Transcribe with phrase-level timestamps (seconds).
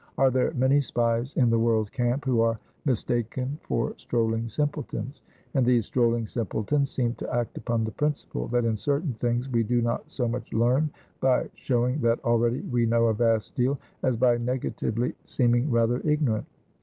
[0.17, 5.21] are there many spies in the world's camp, who are mistaken for strolling simpletons.
[5.53, 9.61] And these strolling simpletons seem to act upon the principle, that in certain things, we
[9.61, 14.17] do not so much learn, by showing that already we know a vast deal, as
[14.17, 16.47] by negatively seeming rather ignorant.